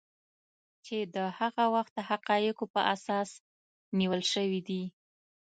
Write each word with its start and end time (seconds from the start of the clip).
چې 0.85 0.97
د 1.15 1.17
هغه 1.39 1.65
وخت 1.75 1.95
حقایقو 2.09 2.65
په 2.73 2.81
اساس 2.93 3.29
نیول 3.97 4.21
شوي 4.33 4.61
دي 4.67 4.83